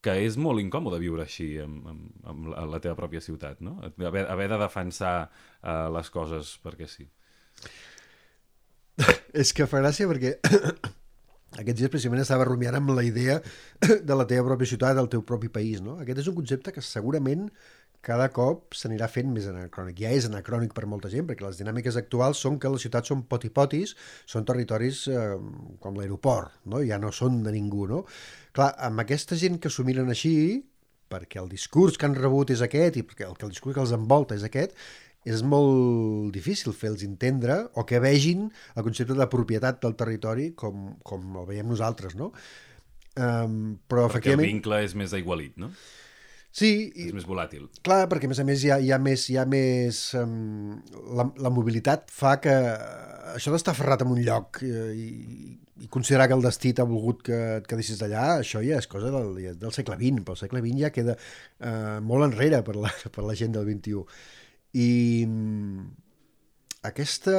[0.00, 3.80] que és molt incòmode viure així amb, amb, amb la teva pròpia ciutat, no?
[3.98, 7.08] Haver, haver de defensar uh, les coses perquè sí.
[9.32, 10.36] És que fa gràcia perquè
[11.60, 13.40] aquests dies precisament estava rumiant amb la idea
[14.08, 15.98] de la teva pròpia ciutat, del teu propi país, no?
[16.02, 17.48] Aquest és un concepte que segurament
[18.04, 19.98] cada cop s'anirà fent més anacrònic.
[20.04, 23.24] Ja és anacrònic per molta gent, perquè les dinàmiques actuals són que les ciutats són
[23.30, 23.96] potipotis,
[24.28, 25.34] són territoris eh,
[25.82, 26.82] com l'aeroport, no?
[26.86, 27.88] ja no són de ningú.
[27.90, 28.04] No?
[28.54, 30.62] Clar, amb aquesta gent que s'ho miren així,
[31.08, 33.82] perquè el discurs que han rebut és aquest i perquè el, que el discurs que
[33.82, 34.76] els envolta és aquest,
[35.28, 40.94] és molt difícil fer-los entendre o que vegin el concepte de propietat del territori com,
[41.04, 42.32] com el veiem nosaltres, no?
[43.18, 44.46] Um, però perquè efectivament...
[44.46, 45.72] el vincle és més aigualit, no?
[46.58, 46.90] Sí.
[46.96, 47.68] És més volàtil.
[47.86, 49.26] Clar, perquè a més a més hi ha, hi ha més...
[49.30, 50.78] Hi ha més um,
[51.18, 52.54] la, la mobilitat fa que
[53.34, 55.10] això d'estar ferrat en un lloc i,
[55.84, 59.12] i considerar que el destí t'ha volgut que et quedessis allà, això ja és cosa
[59.14, 60.24] del, del segle XX.
[60.24, 63.68] Però el segle XX ja queda uh, molt enrere per la, per la gent del
[63.68, 64.04] XXI.
[64.78, 64.90] I
[65.26, 65.86] mm,
[66.88, 67.36] aquesta,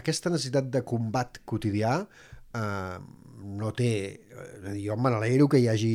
[0.00, 2.96] aquesta necessitat de combat quotidià eh,
[3.60, 3.92] no té...
[4.30, 5.92] Eh, jo me n'alegro que hi hagi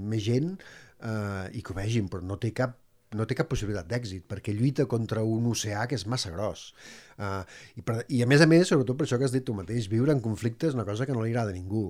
[0.00, 2.82] més gent eh, i que ho vegin, però no té cap
[3.16, 6.72] no té cap possibilitat d'èxit, perquè lluita contra un oceà que és massa gros.
[7.16, 7.46] Uh,
[7.78, 9.86] i, per, I a més a més, sobretot per això que has dit tu mateix,
[9.88, 11.86] viure en conflicte és una cosa que no li agrada a ningú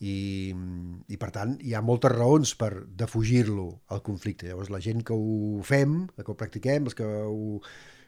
[0.00, 0.52] i,
[1.08, 4.48] i per tant hi ha moltes raons per defugir-lo al conflicte.
[4.48, 7.60] Llavors la gent que ho fem, que ho practiquem, els que ho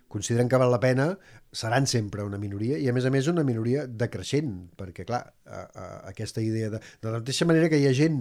[0.09, 1.11] consideren que val la pena,
[1.53, 5.63] seran sempre una minoria i a més a més una minoria decreixent, perquè clar, a,
[5.63, 6.83] a, aquesta idea de...
[7.03, 8.21] De la mateixa manera que hi ha gent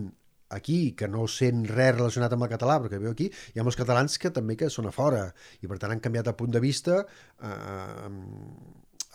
[0.55, 3.65] aquí que no sent res relacionat amb el català, però que veu aquí, hi ha
[3.65, 5.27] molts catalans que també que són a fora
[5.61, 8.09] i per tant han canviat el punt de vista eh,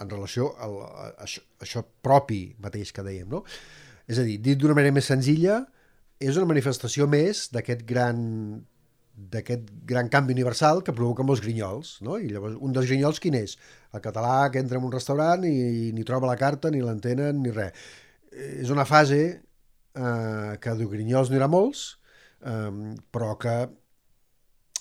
[0.00, 3.44] en relació al, a, a, això, a això propi mateix que dèiem, no?
[4.08, 5.60] És a dir, dit d'una manera més senzilla,
[6.20, 8.20] és una manifestació més d'aquest gran
[9.30, 12.16] d'aquest gran canvi universal que provoca molts grinyols, no?
[12.16, 13.56] I llavors, un dels grinyols quin és?
[13.92, 17.52] El català que entra en un restaurant i ni troba la carta, ni l'entenen, ni
[17.52, 17.76] res.
[18.32, 21.84] És una fase eh, que de grinyols n'hi haurà molts,
[22.46, 23.56] eh, però que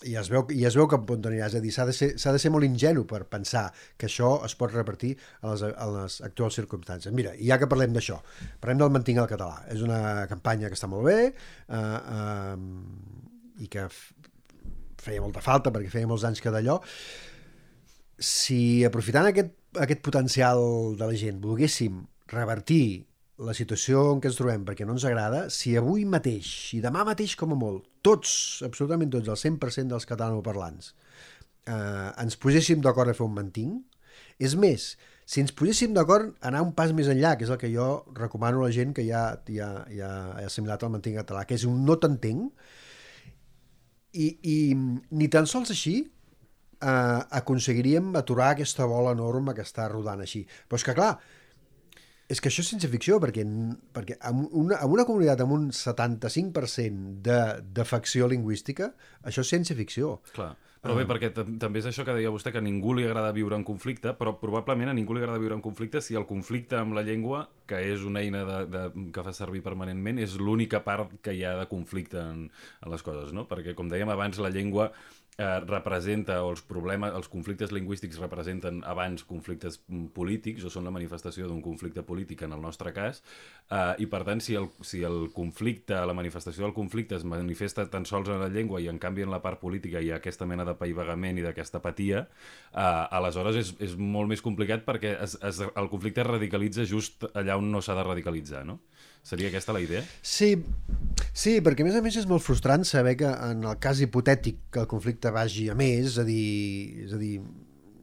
[0.08, 1.50] i es veu, i es veu cap on anirà.
[1.50, 3.66] És a dir, s'ha de, ser, de ser molt ingenu per pensar
[4.00, 7.14] que això es pot repartir a les, a les actuals circumstàncies.
[7.16, 8.20] Mira, ja que parlem d'això,
[8.62, 9.64] parlem del Mantinc el català.
[9.74, 11.34] És una campanya que està molt bé eh,
[11.80, 12.56] eh,
[13.66, 13.88] i que
[15.00, 16.80] feia molta falta perquè feia molts anys que d'allò.
[18.20, 23.09] Si aprofitant aquest, aquest potencial de la gent volguéssim revertir
[23.40, 27.06] la situació en què ens trobem perquè no ens agrada, si avui mateix i demà
[27.08, 28.32] mateix com a molt, tots,
[28.68, 30.92] absolutament tots, el 100% dels catalanoparlants,
[31.70, 33.80] eh, ens poséssim d'acord a fer un mantinc,
[34.40, 34.92] és més,
[35.30, 38.64] si ens poséssim d'acord anar un pas més enllà, que és el que jo recomano
[38.64, 41.84] a la gent que ja, ja, ja ha assimilat el mantinc català, que és un
[41.88, 42.50] no t'entenc,
[44.20, 50.24] i, i ni tan sols així eh, aconseguiríem aturar aquesta bola enorme que està rodant
[50.26, 50.42] així.
[50.68, 51.14] Però és que, clar,
[52.30, 53.44] és que això és ciència ficció, perquè,
[53.96, 57.40] perquè en, una, en una comunitat amb un 75% de,
[57.74, 58.92] de facció lingüística,
[59.26, 60.20] això és ciència ficció.
[60.36, 60.54] Clar.
[60.80, 61.10] Però bé, ah.
[61.10, 64.14] perquè també és això que deia vostè, que a ningú li agrada viure en conflicte,
[64.16, 67.42] però probablement a ningú li agrada viure en conflicte si el conflicte amb la llengua,
[67.68, 68.84] que és una eina de, de,
[69.16, 73.04] que fa servir permanentment, és l'única part que hi ha de conflicte en, en les
[73.04, 73.44] coses, no?
[73.50, 74.88] Perquè, com dèiem abans, la llengua
[75.40, 79.80] eh, representa, o els problemes, els conflictes lingüístics representen abans conflictes
[80.16, 83.24] polítics, o són la manifestació d'un conflicte polític en el nostre cas,
[83.72, 87.88] eh, i per tant, si el, si el conflicte, la manifestació del conflicte es manifesta
[87.90, 90.48] tan sols en la llengua i en canvi en la part política hi ha aquesta
[90.50, 92.26] mena de paivagament i d'aquesta apatia,
[92.74, 97.24] eh, aleshores és, és molt més complicat perquè es, es, el conflicte es radicalitza just
[97.34, 98.80] allà on no s'ha de radicalitzar, no?
[99.24, 100.02] Seria aquesta la idea?
[100.22, 100.54] Sí,
[101.34, 104.70] sí, perquè a més a més és molt frustrant saber que en el cas hipotètic
[104.74, 106.46] que el conflicte vagi a més, és a dir,
[107.06, 107.34] és a dir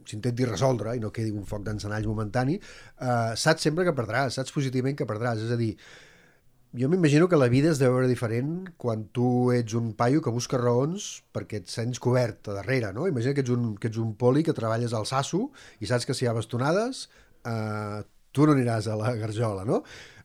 [0.06, 4.54] s'intenti resoldre i no quedi un foc d'encenalls momentani, eh, saps sempre que perdràs, saps
[4.54, 5.42] positivament que perdràs.
[5.42, 5.72] És a dir,
[6.76, 10.32] jo m'imagino que la vida es deu veure diferent quan tu ets un paio que
[10.34, 13.06] busca raons perquè et sents cobert a darrere, no?
[13.08, 15.46] Imagina que ets un, que ets un poli que treballes al sasso
[15.80, 17.06] i saps que si hi ha bastonades
[17.48, 18.02] eh,
[18.36, 19.80] tu no aniràs a la garjola, no?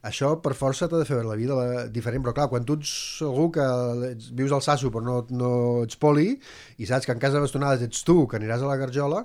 [0.07, 3.51] Això per força t'ha de fer la vida diferent, però clar, quan tu ets algú
[3.53, 3.65] que
[4.07, 5.51] ets, vius al sasso però no, no
[5.85, 6.31] ets poli
[6.81, 9.21] i saps que en cas de bastonades ets tu que aniràs a la garjola,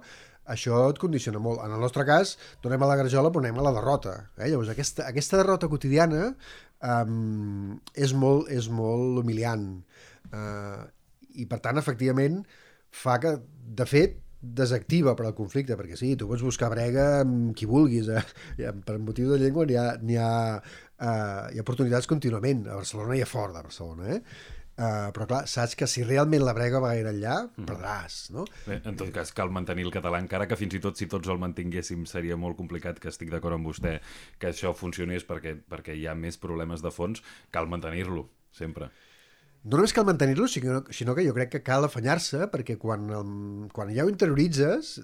[0.53, 1.63] això et condiciona molt.
[1.65, 4.19] En el nostre cas, donem a la garjola però anem a la derrota.
[4.37, 4.51] Eh?
[4.51, 9.67] Llavors, aquesta, aquesta derrota quotidiana um, és, molt, és molt humiliant.
[10.29, 10.85] Uh,
[11.37, 12.43] I, per tant, efectivament,
[12.93, 13.37] fa que,
[13.81, 14.21] de fet,
[14.55, 18.73] desactiva per al conflicte, perquè sí, tu pots buscar brega amb qui vulguis, eh?
[18.87, 23.17] per motiu de llengua n'hi ha, hi ha, uh, hi ha oportunitats contínuament, a Barcelona
[23.17, 24.21] hi ha fort, a Barcelona, eh?
[24.77, 27.65] Uh, però clar, saps que si realment la brega va gaire enllà, mm.
[27.65, 28.45] perdràs, no?
[28.67, 31.33] Bé, en tot cas, cal mantenir el català, encara que fins i tot si tots
[31.33, 33.97] el mantinguéssim seria molt complicat, que estic d'acord amb vostè,
[34.37, 37.25] que això funcionés perquè, perquè hi ha més problemes de fons,
[37.57, 38.93] cal mantenir-lo, sempre
[39.67, 43.09] no només cal mantenir-lo, sinó, sinó que jo crec que cal afanyar-se, perquè quan,
[43.75, 44.97] quan ja ho interioritzes,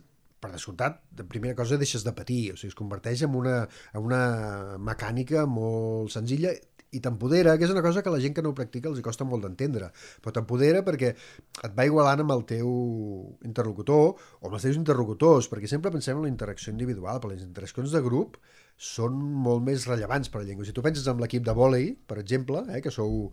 [0.42, 3.57] per descomptat, de primera cosa deixes de patir, o sigui, es converteix en una,
[3.94, 4.22] en una
[4.90, 6.55] mecànica molt senzilla
[6.92, 9.25] i t'empodera, que és una cosa que la gent que no ho practica els costa
[9.25, 9.88] molt d'entendre,
[10.22, 12.72] però t'empodera perquè et va igualant amb el teu
[13.48, 17.46] interlocutor o amb els teus interlocutors, perquè sempre pensem en la interacció individual, però les
[17.46, 18.37] interaccions de grup
[18.83, 19.14] són
[19.45, 20.66] molt més rellevants per a la llengua.
[20.66, 23.29] Si tu penses en l'equip de vòlei, per exemple, eh, que sou,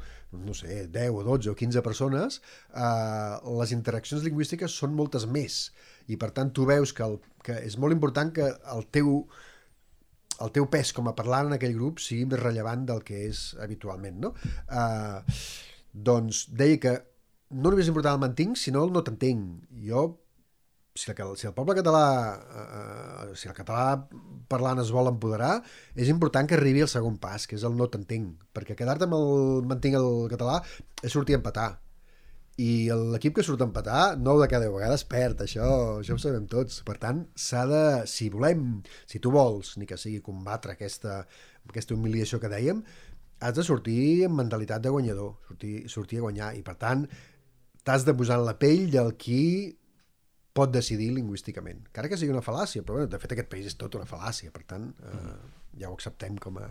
[0.46, 2.38] no sé, 10 o 12 o 15 persones,
[2.70, 5.62] eh, les interaccions lingüístiques són moltes més
[6.08, 9.24] i per tant tu veus que, el, que és molt important que el teu
[10.40, 13.42] el teu pes com a parlant en aquell grup sigui més rellevant del que és
[13.60, 14.30] habitualment, no?
[14.72, 15.20] Uh,
[15.92, 16.94] doncs deia que
[17.50, 19.66] no només és important el mantinc, sinó el no t'entenc.
[19.84, 20.06] Jo,
[21.00, 22.06] si el, si el poble català,
[22.62, 23.86] uh, si el català
[24.52, 25.60] parlant es vol empoderar,
[25.96, 29.20] és important que arribi al segon pas, que és el no t'entenc, perquè quedar-te amb
[29.20, 30.60] el mantinc el català
[31.04, 31.70] és sortir a empatar
[32.60, 35.68] i l'equip que surt a empatar, 9 de cada vegades perd, això,
[36.02, 36.82] això ho sabem tots.
[36.88, 38.66] Per tant, s'ha de, si volem,
[39.08, 41.22] si tu vols, ni que sigui combatre aquesta,
[41.70, 42.84] aquesta humiliació que dèiem,
[43.40, 47.06] has de sortir amb mentalitat de guanyador, sortir, sortir a guanyar, i per tant,
[47.88, 49.44] t'has de posar en la pell del qui
[50.60, 51.88] pot decidir lingüísticament.
[51.90, 54.54] Encara que sigui una fal·làcia, però bueno, de fet aquest país és tot una fal·làcia,
[54.56, 55.34] per tant, eh,
[55.82, 56.70] ja ho acceptem com a,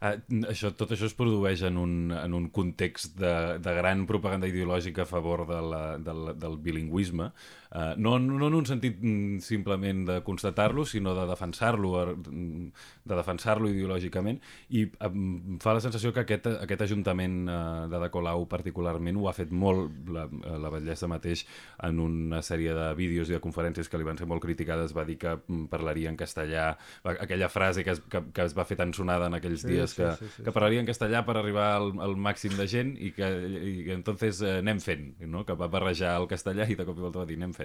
[0.00, 0.16] Uh,
[0.48, 5.04] això, tot això es produeix en un, en un context de, de gran propaganda ideològica
[5.04, 7.26] a favor de la, del, del bilingüisme,
[7.74, 13.70] uh, no, no en un sentit mm, simplement de constatar-lo, sinó de defensar-lo de defensar-lo
[13.70, 14.40] ideològicament,
[14.76, 19.28] i um, fa la sensació que aquest, aquest Ajuntament uh, de De Colau particularment ho
[19.28, 21.44] ha fet molt, la, la Batllessa mateix,
[21.86, 25.04] en una sèrie de vídeos i de conferències que li van ser molt criticades, va
[25.08, 26.72] dir que mm, parlaria en castellà,
[27.04, 29.94] aquella frase que es, que, que es va fer tan sonada en aquells sí, dies
[29.94, 32.94] sí, que, sí, sí, que parlaria en castellà per arribar al, al màxim de gent
[32.98, 33.28] i que,
[33.70, 35.44] i entonces eh, anem fent, no?
[35.46, 37.59] que va barrejar el castellà i de cop i volta va dir anem fent.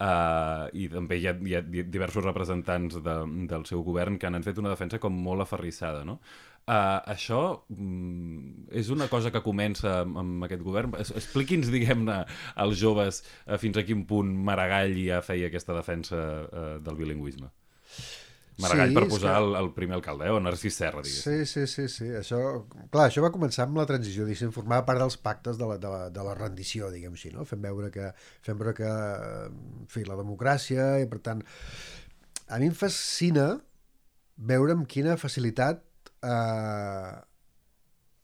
[0.00, 3.16] Uh, I també hi ha, hi ha diversos representants de,
[3.50, 6.20] del seu govern que han fet una defensa com molt aferrissada, no?
[6.70, 7.40] Uh, això
[7.72, 10.94] mm, és una cosa que comença amb, amb aquest govern.
[11.02, 12.20] Expliqui'ns, diguem-ne,
[12.64, 17.50] als joves uh, fins a quin punt Maragall ja feia aquesta defensa uh, del bilingüisme.
[18.62, 19.42] Maragall sí, per posar que...
[19.42, 20.34] el, el primer alcalde, eh?
[20.34, 21.44] o Narcís Serra, diguéssim.
[21.44, 22.10] Sí, sí, sí, sí.
[22.20, 22.40] Això,
[22.92, 25.94] clar, això va començar amb la transició, diguéssim, formava part dels pactes de la, de
[25.94, 27.46] la, de la rendició, diguem així, no?
[27.48, 28.10] Fem veure que,
[28.46, 28.92] fem veure que,
[29.50, 31.42] en fi, la democràcia, i per tant,
[32.50, 33.48] a mi em fascina
[34.50, 35.84] veure amb quina facilitat
[36.24, 37.12] eh,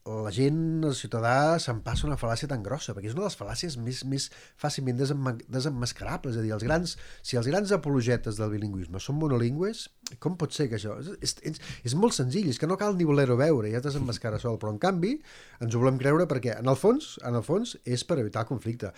[0.07, 3.37] la gent, el ciutadà, se'n passa una fal·làcia tan grossa, perquè és una de les
[3.39, 4.27] fal·làcies més, més
[4.59, 6.35] fàcilment desemmascarables.
[6.35, 9.87] És a dir, els grans, si els grans apologetes del bilingüisme són monolingües,
[10.23, 10.95] com pot ser que això...
[11.19, 14.59] És, és, és molt senzill, és que no cal ni voler-ho veure, ja desemmascara sol,
[14.61, 15.17] però en canvi
[15.61, 18.51] ens ho volem creure perquè en el fons, en el fons és per evitar el
[18.51, 18.93] conflicte.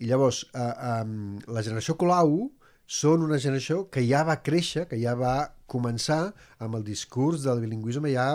[0.00, 2.38] I llavors, eh, eh, la generació Colau,
[2.86, 7.62] són una generació que ja va créixer, que ja va començar amb el discurs del
[7.64, 8.34] bilingüisme ja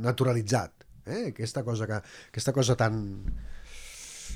[0.00, 0.79] naturalitzat.
[1.10, 1.22] Eh?
[1.32, 3.00] Aquesta, cosa que, aquesta cosa tan,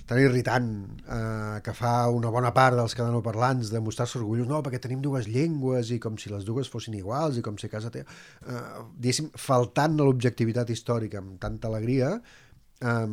[0.09, 0.69] tan irritant
[1.07, 5.29] eh, que fa una bona part dels catalanoparlants de mostrar-se orgullosos, no, perquè tenim dues
[5.31, 8.05] llengües i com si les dues fossin iguals i com si casa té...
[8.05, 8.65] Eh,
[8.99, 12.15] diguéssim, faltant a l'objectivitat històrica amb tanta alegria,
[12.83, 13.11] eh,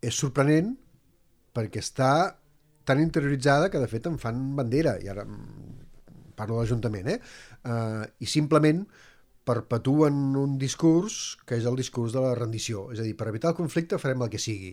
[0.00, 0.74] és sorprenent
[1.54, 2.12] perquè està
[2.88, 5.76] tan interioritzada que de fet en fan bandera, i ara mm,
[6.38, 7.18] parlo de l'Ajuntament, eh?
[7.60, 8.82] Uh, I simplement
[9.50, 12.88] perpetuen un discurs que és el discurs de la rendició.
[12.94, 14.72] És a dir, per evitar el conflicte farem el que sigui.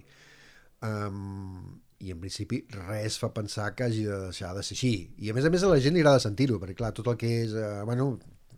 [0.86, 4.96] Um, I en principi res fa pensar que hagi de deixar de ser així.
[5.18, 7.18] I a més a més a la gent li agrada sentir-ho, perquè clar, tot el
[7.20, 7.56] que és...
[7.58, 8.12] Uh, bueno,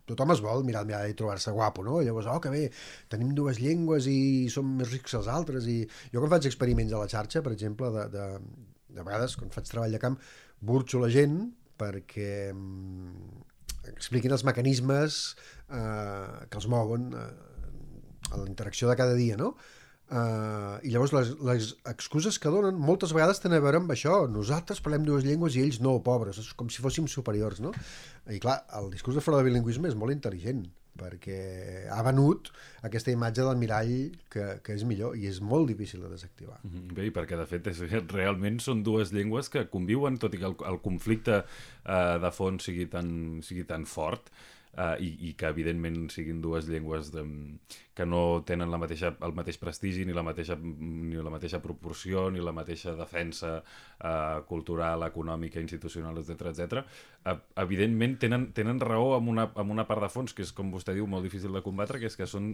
[0.10, 2.00] tothom es vol mirar mirar i trobar-se guapo, no?
[2.06, 2.64] Llavors, oh, que bé,
[3.12, 5.70] tenim dues llengües i som més rics que els altres.
[5.70, 8.28] I jo quan faig experiments a la xarxa, per exemple, de, de,
[8.98, 10.18] de vegades, quan faig treball de camp,
[10.60, 11.40] burxo la gent
[11.80, 12.52] perquè
[13.88, 15.20] expliquin els mecanismes
[15.70, 17.28] eh, que els mouen eh,
[18.30, 19.56] a la interacció de cada dia, no?
[20.10, 24.24] Uh, I llavors les, les excuses que donen moltes vegades tenen a veure amb això.
[24.26, 26.40] Nosaltres parlem dues llengües i ells no, pobres.
[26.42, 27.70] És com si fóssim superiors, no?
[28.26, 30.64] I clar, el discurs de fora de bilingüisme és molt intel·ligent
[31.00, 31.40] perquè
[31.90, 32.52] ha venut
[32.86, 33.96] aquesta imatge del mirall
[34.32, 36.60] que, que és millor i és molt difícil de desactivar.
[36.64, 36.94] -hmm.
[36.94, 37.80] Bé, perquè de fet és,
[38.20, 41.44] realment són dues llengües que conviuen, tot i que el, el conflicte
[41.86, 44.30] eh, de fons sigui tan, sigui tan fort,
[44.78, 47.24] uh, i, i que evidentment siguin dues llengües de,
[47.96, 52.28] que no tenen la mateixa, el mateix prestigi ni la mateixa, ni la mateixa proporció
[52.32, 56.84] ni la mateixa defensa uh, cultural, econòmica, institucional, etc etc.
[57.26, 60.72] Uh, evidentment tenen, tenen raó amb una, amb una part de fons que és, com
[60.74, 62.54] vostè diu, molt difícil de combatre, que és que, són,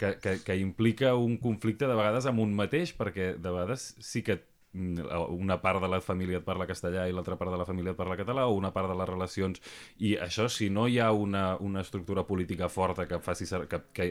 [0.00, 4.24] que, que, que implica un conflicte de vegades amb un mateix, perquè de vegades sí
[4.26, 4.40] que
[4.76, 7.98] una part de la família et parla castellà i l'altra part de la família et
[7.98, 9.62] parla català o una part de les relacions
[9.98, 14.08] i això si no hi ha una, una estructura política forta que faci, que, que,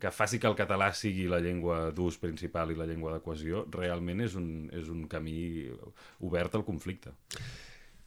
[0.00, 3.66] que faci que el català sigui la llengua d'ús principal i la llengua de cohesió,
[3.70, 5.68] realment és un, és un camí
[6.26, 7.12] obert al conflicte.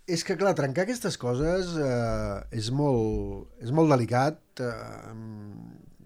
[0.10, 4.42] És que, clar, trencar aquestes coses eh, és, molt, és molt delicat.
[4.60, 5.14] Eh,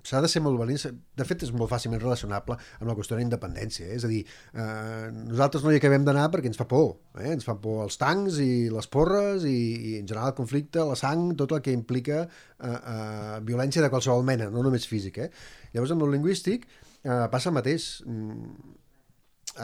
[0.07, 0.79] s'ha de ser molt valent.
[1.19, 3.89] De fet, és molt fàcilment relacionable amb la qüestió de la independència.
[3.89, 3.97] Eh?
[3.97, 6.93] És a dir, eh, nosaltres no hi acabem d'anar perquè ens fa por.
[7.19, 7.33] Eh?
[7.33, 9.57] Ens fa por els tancs i les porres i,
[9.91, 13.91] i en general el conflicte, la sang, tot el que implica eh, eh, violència de
[13.93, 15.19] qualsevol mena, no només físic.
[15.25, 15.29] Eh?
[15.73, 16.67] Llavors, amb el lingüístic
[17.03, 17.89] eh, passa el mateix.
[18.07, 18.75] Mm,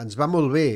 [0.04, 0.68] ens va molt bé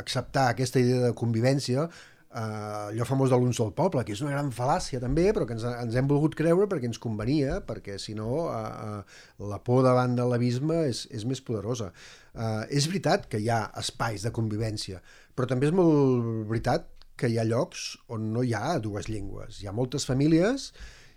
[0.00, 1.88] acceptar aquesta idea de convivència
[2.30, 5.56] Uh, allò famós de l'un sol poble, que és una gran fal·làcia també, però que
[5.56, 9.18] ens, ens hem volgut creure perquè ens convenia, perquè si no uh, uh,
[9.50, 11.90] la por davant de l'abisme és, és més poderosa.
[12.30, 15.02] Uh, és veritat que hi ha espais de convivència,
[15.34, 16.86] però també és molt veritat
[17.18, 19.58] que hi ha llocs on no hi ha dues llengües.
[19.58, 20.70] Hi ha moltes famílies,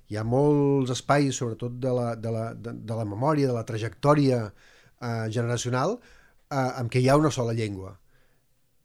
[0.10, 3.68] hi ha molts espais, sobretot de la, de la, de, de la memòria, de la
[3.70, 6.00] trajectòria uh, generacional,
[6.50, 8.00] uh, amb què hi ha una sola llengua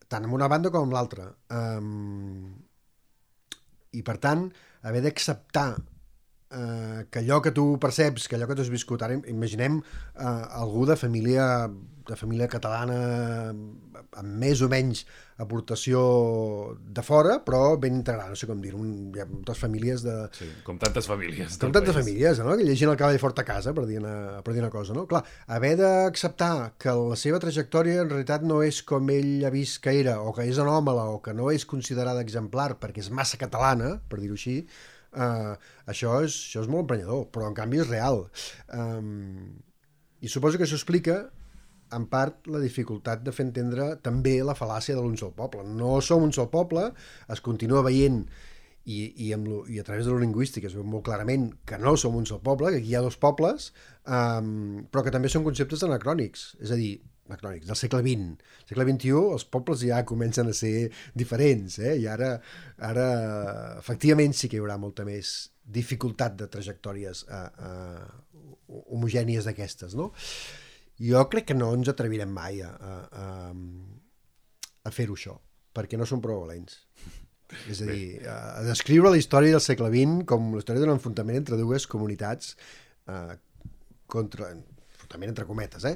[0.08, 1.28] tant amb una banda com amb l'altra.
[1.52, 2.56] Um,
[3.92, 4.48] I per tant,
[4.88, 5.68] haver d'acceptar
[6.50, 10.60] eh, que allò que tu perceps, que allò que tu has viscut, ara imaginem eh,
[10.62, 11.68] algú de família
[12.08, 12.98] de família catalana
[13.52, 15.04] amb més o menys
[15.38, 16.00] aportació
[16.80, 20.14] de fora, però ben integrada, no sé com dir un, hi ha moltes famílies de...
[20.34, 21.58] Sí, com tantes famílies.
[21.60, 22.06] Com tantes país.
[22.06, 22.56] famílies, no?
[22.58, 25.04] Que gent al cavall fort a casa, per dir una, per dir una cosa, no?
[25.10, 25.22] Clar,
[25.54, 29.94] haver d'acceptar que la seva trajectòria en realitat no és com ell ha vist que
[30.00, 33.98] era, o que és anòmala, o que no és considerada exemplar perquè és massa catalana,
[34.08, 34.62] per dir-ho així,
[35.08, 35.54] Uh,
[35.88, 38.26] això, és, això és molt emprenyador, però en canvi és real.
[38.74, 39.56] Um,
[40.20, 41.22] I suposo que això explica
[41.96, 45.64] en part la dificultat de fer entendre també la fal·làcia de l'un sol poble.
[45.64, 46.90] No som un sol poble,
[47.32, 48.22] es continua veient
[48.88, 51.78] i, i, amb lo, i a través de la lingüística es veu molt clarament que
[51.80, 53.70] no som un sol poble, que aquí hi ha dos pobles,
[54.04, 56.50] um, però que també són conceptes anacrònics.
[56.64, 56.98] És a dir,
[57.28, 58.48] anacrònics, del segle XX.
[58.62, 61.94] Al segle XXI els pobles ja comencen a ser diferents, eh?
[62.02, 62.34] i ara,
[62.90, 63.08] ara
[63.78, 65.34] efectivament sí que hi haurà molta més
[65.68, 70.10] dificultat de trajectòries uh, uh, homogènies d'aquestes, no?
[70.98, 73.26] Jo crec que no ens atrevirem mai a, a, a,
[74.88, 75.36] a fer-ho això,
[75.76, 76.80] perquè no som prou valents.
[77.70, 81.38] És a dir, a descriure la història del segle XX com la història d'un enfrontament
[81.38, 82.56] entre dues comunitats
[83.08, 83.36] eh,
[84.10, 85.94] contra, enfrontament entre cometes, eh?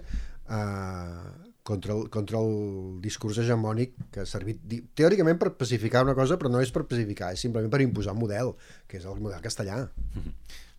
[0.48, 4.62] Eh, contra, el, contra el discurs hegemònic que ha servit
[4.98, 8.22] teòricament per pacificar una cosa, però no és per pacificar, és simplement per imposar un
[8.24, 8.54] model,
[8.90, 9.84] que és el model castellà.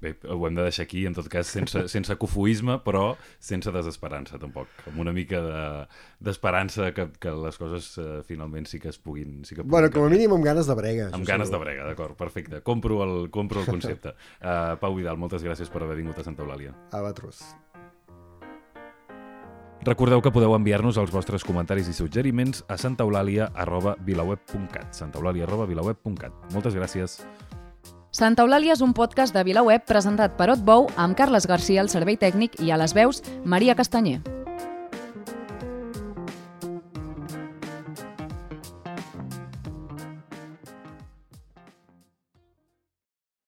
[0.04, 4.36] Bé, ho hem de deixar aquí, en tot cas, sense, sense cofoisme, però sense desesperança,
[4.42, 4.68] tampoc.
[4.92, 5.40] Amb una mica
[6.20, 9.42] d'esperança de, que, que les coses uh, finalment sí que es puguin...
[9.48, 11.08] Sí que bueno, com a mínim amb ganes de brega.
[11.16, 11.62] Amb ganes segur.
[11.62, 12.60] de brega, d'acord, perfecte.
[12.68, 14.18] Compro el, compro el concepte.
[14.44, 16.76] uh, Pau Vidal, moltes gràcies per haver vingut a Santa Eulàlia.
[16.92, 17.46] A vosaltres.
[19.84, 27.20] Recordeu que podeu enviar-nos els vostres comentaris i suggeriments a santaeulàlia.vilaweb.cat santaeulàlia.vilaweb.cat Moltes gràcies.
[28.14, 32.14] Santa Eulàlia és un podcast de VilaWeb presentat per Otbou amb Carles Garcia al servei
[32.22, 34.43] tècnic i a les veus Maria Castanyer.